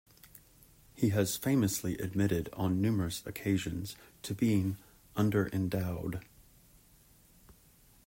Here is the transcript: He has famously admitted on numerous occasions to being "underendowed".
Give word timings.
He 0.95 1.09
has 1.09 1.37
famously 1.37 1.95
admitted 1.99 2.49
on 2.53 2.81
numerous 2.81 3.21
occasions 3.23 3.95
to 4.23 4.33
being 4.33 4.77
"underendowed". 5.15 6.23